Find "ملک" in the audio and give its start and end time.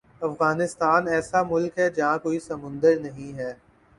1.43-1.77